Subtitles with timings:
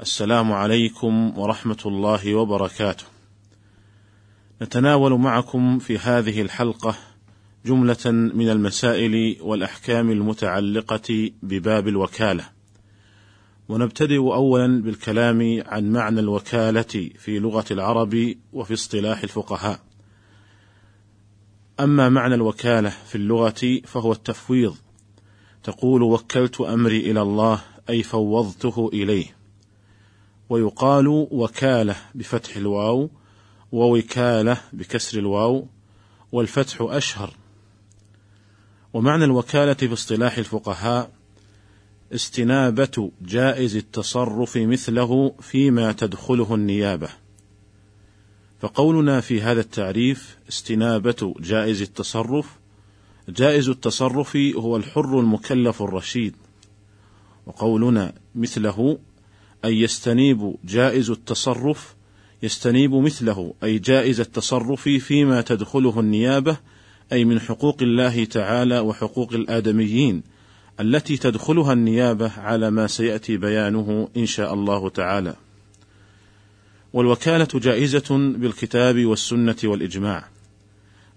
[0.00, 3.04] السلام عليكم ورحمة الله وبركاته.
[4.62, 6.94] نتناول معكم في هذه الحلقة
[7.66, 12.44] جملة من المسائل والأحكام المتعلقة بباب الوكالة.
[13.68, 19.80] ونبتدئ اولا بالكلام عن معنى الوكالة في لغة العرب وفي اصطلاح الفقهاء.
[21.80, 24.76] أما معنى الوكالة في اللغة فهو التفويض.
[25.62, 27.60] تقول وكلت أمري إلى الله
[27.90, 29.35] أي فوضته إليه.
[30.48, 33.10] ويقال وكالة بفتح الواو
[33.72, 35.66] ووكالة بكسر الواو
[36.32, 37.34] والفتح أشهر.
[38.92, 41.10] ومعنى الوكالة في اصطلاح الفقهاء
[42.14, 47.08] استنابة جائز التصرف مثله فيما تدخله النيابة.
[48.60, 52.58] فقولنا في هذا التعريف استنابة جائز التصرف.
[53.28, 56.34] جائز التصرف هو الحر المكلف الرشيد.
[57.46, 58.98] وقولنا مثله
[59.66, 61.94] أي يستنيب جائز التصرف
[62.42, 66.56] يستنيب مثله أي جائز التصرف فيما تدخله النيابة
[67.12, 70.22] أي من حقوق الله تعالى وحقوق الآدميين
[70.80, 75.36] التي تدخلها النيابة على ما سيأتي بيانه إن شاء الله تعالى.
[76.92, 80.28] والوكالة جائزة بالكتاب والسنة والإجماع.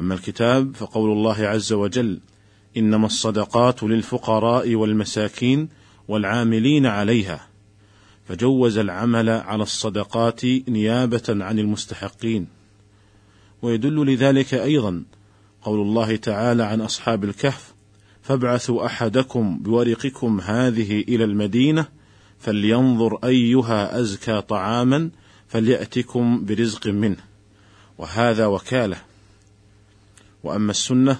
[0.00, 2.20] أما الكتاب فقول الله عز وجل:
[2.76, 5.68] إنما الصدقات للفقراء والمساكين
[6.08, 7.51] والعاملين عليها
[8.28, 12.46] فجوز العمل على الصدقات نيابة عن المستحقين.
[13.62, 15.04] ويدل لذلك أيضا
[15.62, 17.74] قول الله تعالى عن أصحاب الكهف
[18.22, 21.86] فابعثوا أحدكم بورقكم هذه إلى المدينة
[22.38, 25.10] فلينظر أيها أزكى طعاما
[25.48, 27.16] فليأتكم برزق منه.
[27.98, 28.96] وهذا وكالة.
[30.44, 31.18] وأما السنة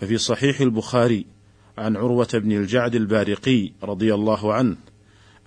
[0.00, 1.26] ففي صحيح البخاري
[1.78, 4.76] عن عروة بن الجعد البارقي رضي الله عنه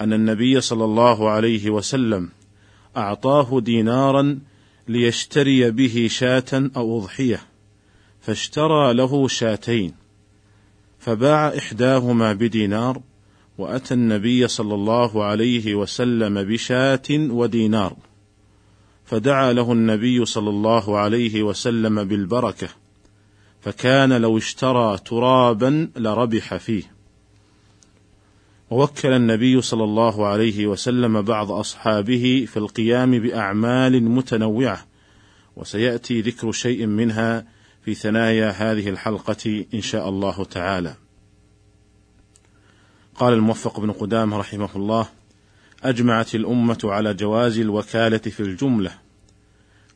[0.04, 2.30] أن النبي صلى الله عليه وسلم
[2.98, 4.40] أعطاه دينارا
[4.88, 7.42] ليشتري به شاة أو أضحية،
[8.22, 9.94] فاشترى له شاتين،
[11.00, 13.02] فباع إحداهما بدينار،
[13.58, 17.96] وأتى النبي صلى الله عليه وسلم بشاة ودينار،
[19.06, 22.70] فدعا له النبي صلى الله عليه وسلم بالبركة،
[23.62, 27.01] فكان لو اشترى ترابا لربح فيه.
[28.72, 34.86] ووكل النبي صلى الله عليه وسلم بعض أصحابه في القيام بأعمال متنوعة
[35.56, 37.46] وسيأتي ذكر شيء منها
[37.86, 40.96] في ثنايا هذه الحلقة إن شاء الله تعالى.
[43.16, 45.08] قال الموفق بن قدامة رحمه الله:
[45.84, 48.92] أجمعت الأمة على جواز الوكالة في الجملة،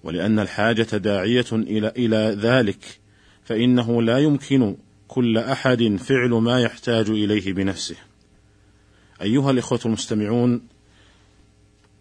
[0.03, 2.99] ولأن الحاجة داعية إلى إلى ذلك،
[3.43, 4.75] فإنه لا يمكن
[5.07, 7.95] كل أحد فعل ما يحتاج إليه بنفسه.
[9.21, 10.61] أيها الإخوة المستمعون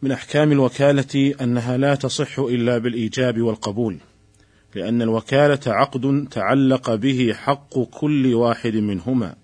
[0.02, 3.98] من أحكام الوكالة أنها لا تصح إلا بالإيجاب والقبول
[4.74, 9.34] لأن الوكالة عقد تعلق به حق كل واحد منهما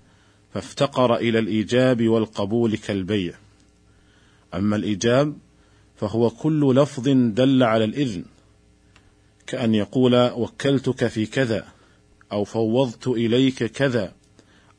[0.54, 3.34] فافتقر إلى الإيجاب والقبول كالبيع.
[4.54, 5.37] أما الإيجاب
[5.97, 8.25] فهو كل لفظ دل على الإذن
[9.47, 11.66] كأن يقول وكلتك في كذا
[12.32, 14.12] أو فوضت إليك كذا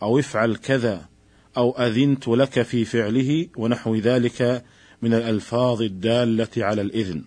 [0.02, 1.11] أو افعل كذا
[1.58, 4.66] أو أذنت لك في فعله ونحو ذلك
[5.02, 7.24] من الألفاظ الدالة على الإذن.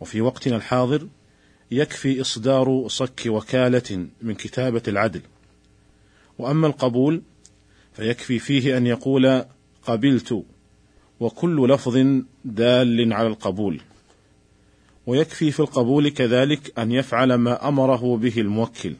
[0.00, 1.08] وفي وقتنا الحاضر
[1.70, 5.20] يكفي إصدار صك وكالة من كتابة العدل.
[6.38, 7.22] وأما القبول
[7.92, 9.44] فيكفي فيه أن يقول
[9.82, 10.44] قبلت
[11.20, 13.80] وكل لفظ دال على القبول.
[15.06, 18.94] ويكفي في القبول كذلك أن يفعل ما أمره به الموكل.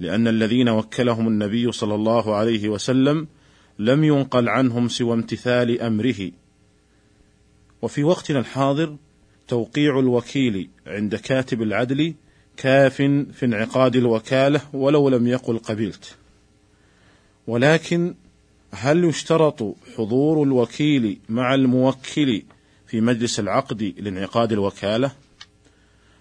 [0.00, 3.28] لأن الذين وكلهم النبي صلى الله عليه وسلم
[3.78, 6.30] لم ينقل عنهم سوى امتثال أمره.
[7.82, 8.96] وفي وقتنا الحاضر
[9.48, 12.14] توقيع الوكيل عند كاتب العدل
[12.56, 12.96] كاف
[13.32, 16.16] في انعقاد الوكالة ولو لم يقل قبلت.
[17.46, 18.14] ولكن
[18.70, 22.42] هل يشترط حضور الوكيل مع الموكل
[22.86, 25.12] في مجلس العقد لانعقاد الوكالة؟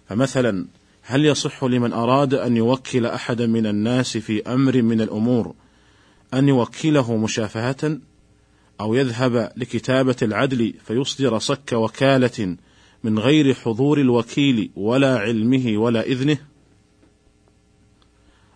[0.10, 0.66] فمثلا
[1.08, 5.56] هل يصح لمن أراد أن يوكل أحدا من الناس في أمر من الأمور
[6.34, 7.98] أن يوكله مشافهة
[8.82, 12.58] أو يذهب لكتابة العدل فيصدر صك وكالة
[13.04, 16.38] من غير حضور الوكيل ولا علمه ولا إذنه؟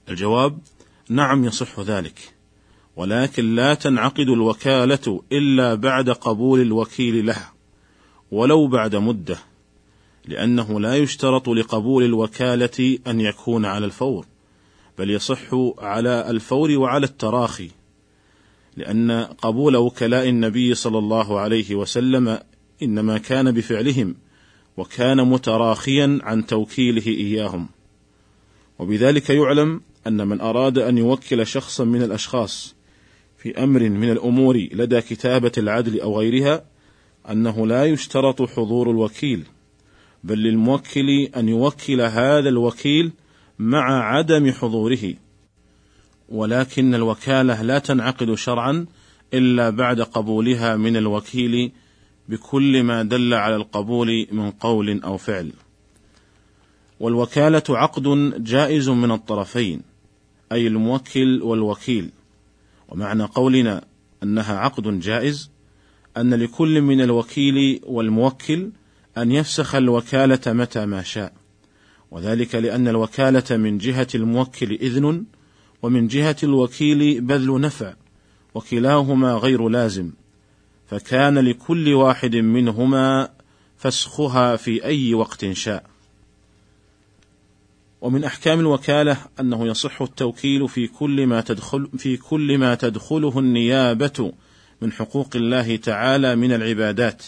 [0.10, 0.60] الجواب:
[1.10, 2.34] نعم يصح ذلك،
[2.96, 7.54] ولكن لا تنعقد الوكالة إلا بعد قبول الوكيل لها،
[8.32, 9.38] ولو بعد مدة،
[10.30, 14.26] لأنه لا يشترط لقبول الوكالة أن يكون على الفور،
[14.98, 17.70] بل يصح على الفور وعلى التراخي،
[18.78, 22.40] لأن قبول وكلاء النبي صلى الله عليه وسلم
[22.84, 24.16] إنما كان بفعلهم،
[24.78, 27.70] وكان متراخيا عن توكيله إياهم،
[28.80, 32.76] وبذلك يعلم أن من أراد أن يوكل شخصا من الأشخاص
[33.38, 36.66] في أمر من الأمور لدى كتابة العدل أو غيرها
[37.30, 39.44] أنه لا يشترط حضور الوكيل.
[40.24, 43.12] بل للموكل أن يوكل هذا الوكيل
[43.60, 45.14] مع عدم حضوره.
[46.30, 48.86] ولكن الوكالة لا تنعقد شرعا
[49.34, 51.72] إلا بعد قبولها من الوكيل
[52.30, 55.52] بكل ما دل على القبول من قول أو فعل.
[57.00, 59.82] والوكالة عقد جائز من الطرفين
[60.52, 62.10] أي الموكل والوكيل.
[62.90, 63.84] ومعنى قولنا
[64.24, 65.52] أنها عقد جائز
[66.18, 68.72] أن لكل من الوكيل والموكل
[69.18, 71.34] أن يفسخ الوكالة متى ما شاء
[72.12, 75.26] وذلك لأن الوكالة من جهة الموكل إذن
[75.82, 77.94] ومن جهة الوكيل بذل نفع
[78.56, 80.12] وكلاهما غير لازم
[80.88, 83.30] فكان لكل واحد منهما
[83.78, 85.86] فسخها في أي وقت شاء.
[88.02, 94.34] ومن أحكام الوكالة أنه يصح التوكيل في كل ما تدخل في كل ما تدخله النيابة
[94.82, 97.24] من حقوق الله تعالى من العبادات.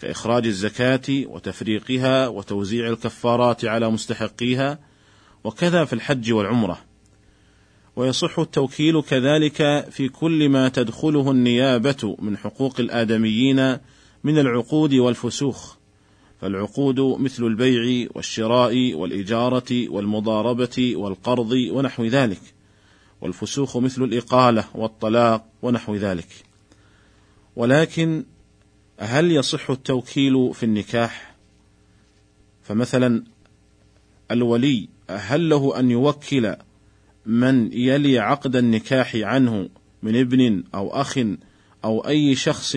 [0.00, 4.78] كإخراج الزكاة وتفريقها وتوزيع الكفارات على مستحقيها
[5.44, 6.78] وكذا في الحج والعمرة.
[7.96, 13.78] ويصح التوكيل كذلك في كل ما تدخله النيابة من حقوق الآدميين
[14.24, 15.76] من العقود والفسوخ.
[16.40, 22.40] فالعقود مثل البيع والشراء والإجارة والمضاربة والقرض ونحو ذلك.
[23.20, 26.28] والفسوخ مثل الإقالة والطلاق ونحو ذلك.
[27.56, 28.24] ولكن
[28.98, 31.34] هل يصح التوكيل في النكاح
[32.62, 33.24] فمثلا
[34.30, 36.56] الولي هل له أن يوكل
[37.26, 39.68] من يلي عقد النكاح عنه
[40.02, 41.18] من ابن أو أخ
[41.84, 42.76] أو أي شخص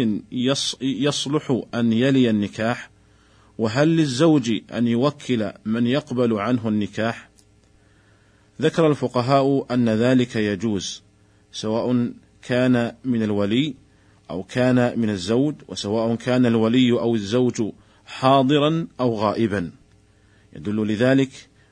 [0.82, 2.90] يصلح أن يلي النكاح
[3.58, 7.30] وهل للزوج أن يوكل من يقبل عنه النكاح؟
[8.62, 11.04] ذكر الفقهاء أن ذلك يجوز
[11.52, 12.12] سواء
[12.42, 13.76] كان من الولي
[14.30, 17.64] أو كان من الزوج وسواء كان الولي أو الزوج
[18.06, 19.72] حاضرا أو غائبا.
[20.56, 21.30] يدل لذلك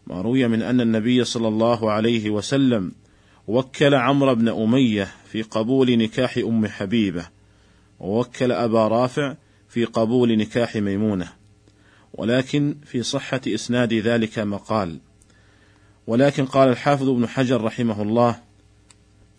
[0.07, 2.91] ما روي من أن النبي صلى الله عليه وسلم
[3.47, 7.29] وكل عمرو بن أمية في قبول نكاح أم حبيبة
[7.99, 9.35] ووكل أبا رافع
[9.69, 11.29] في قبول نكاح ميمونة.
[12.13, 14.99] ولكن في صحة إسناد ذلك مقال
[16.07, 18.39] ولكن قال الحافظ ابن حجر رحمه الله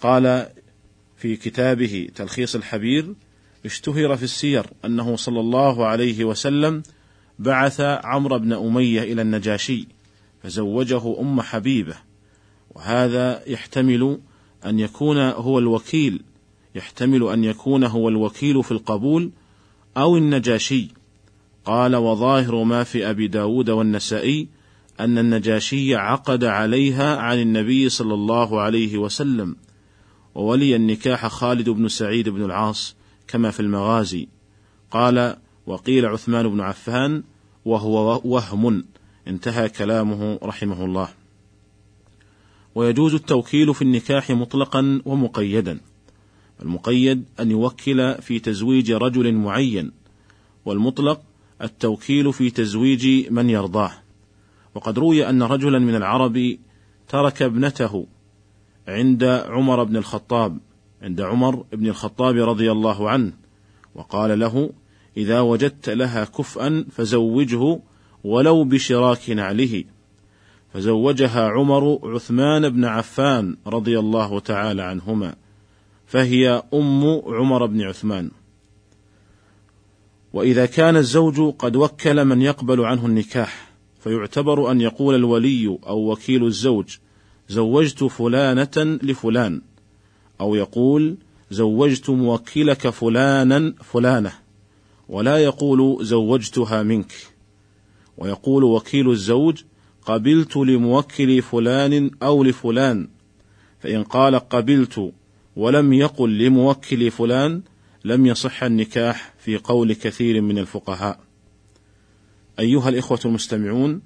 [0.00, 0.48] قال
[1.18, 3.14] في كتابه تلخيص الحبير
[3.64, 6.82] اشتهر في السير أنه صلى الله عليه وسلم
[7.38, 9.88] بعث عمرو بن أمية إلى النجاشي
[10.42, 11.94] فزوجه أم حبيبة
[12.74, 14.18] وهذا يحتمل
[14.66, 16.22] أن يكون هو الوكيل
[16.74, 19.30] يحتمل أن يكون هو الوكيل في القبول
[19.96, 20.88] أو النجاشي.
[21.64, 24.48] قال وظاهر ما في أبي داود والنسائي
[25.00, 29.56] أن النجاشي عقد عليها عن النبي صلى الله عليه وسلم.
[30.38, 32.96] وولي النكاح خالد بن سعيد بن العاص
[33.28, 34.28] كما في المغازي.
[34.90, 37.22] قال وقيل عثمان بن عفان
[37.64, 38.84] وهو وهم.
[39.28, 41.08] انتهى كلامه رحمه الله.
[42.74, 45.80] ويجوز التوكيل في النكاح مطلقا ومقيدا.
[46.62, 49.92] المقيد أن يوكل في تزويج رجل معين
[50.64, 51.20] والمطلق
[51.62, 53.92] التوكيل في تزويج من يرضاه.
[54.74, 56.58] وقد روي أن رجلا من العرب
[57.08, 58.06] ترك ابنته
[58.88, 60.58] عند عمر بن الخطاب
[61.02, 63.32] عند عمر بن الخطاب رضي الله عنه
[63.94, 64.70] وقال له
[65.16, 67.80] إذا وجدت لها كفءا فزوجه
[68.24, 69.84] ولو بشراك نعله
[70.72, 75.34] فزوجها عمر عثمان بن عفان رضي الله تعالى عنهما
[76.06, 78.30] فهي أم عمر بن عثمان.
[80.32, 86.44] وإذا كان الزوج قد وكل من يقبل عنه النكاح فيعتبر أن يقول الولي أو وكيل
[86.44, 86.96] الزوج
[87.48, 89.60] زوجت فلانة لفلان.
[90.40, 91.16] أو يقول
[91.50, 94.32] زوجت موكلك فلانا فلانة.
[95.08, 97.12] ولا يقول زوجتها منك.
[98.18, 99.62] ويقول وكيل الزوج
[100.02, 103.08] قبلت لموكل فلان أو لفلان.
[103.80, 105.12] فإن قال قبلت
[105.56, 107.62] ولم يقل لموكل فلان
[108.04, 111.20] لم يصح النكاح في قول كثير من الفقهاء.
[112.58, 114.00] أيها الإخوة المستمعون،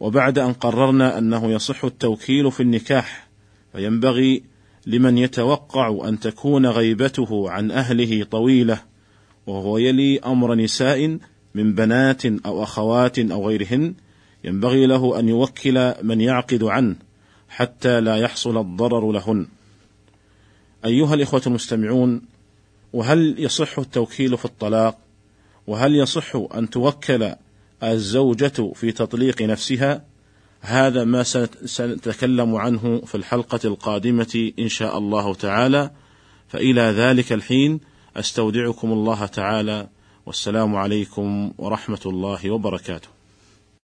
[0.00, 3.28] وبعد أن قررنا أنه يصح التوكيل في النكاح،
[3.72, 4.42] فينبغي
[4.86, 8.82] لمن يتوقع أن تكون غيبته عن أهله طويلة،
[9.46, 11.18] وهو يلي أمر نساء
[11.54, 13.94] من بنات أو أخوات أو غيرهن،
[14.44, 16.96] ينبغي له أن يوكل من يعقد عنه،
[17.48, 19.46] حتى لا يحصل الضرر لهن.
[20.84, 22.22] أيها الإخوة المستمعون،
[22.92, 24.98] وهل يصح التوكيل في الطلاق؟
[25.66, 27.34] وهل يصح أن توكل
[27.82, 30.04] الزوجة في تطليق نفسها؟
[30.60, 31.22] هذا ما
[31.64, 35.90] سنتكلم عنه في الحلقة القادمة إن شاء الله تعالى،
[36.48, 37.80] فإلى ذلك الحين
[38.16, 39.88] أستودعكم الله تعالى
[40.26, 43.19] والسلام عليكم ورحمة الله وبركاته.